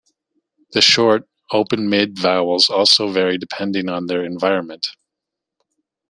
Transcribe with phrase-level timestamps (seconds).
[0.71, 4.87] The short open-mid vowels also vary depending on their environment.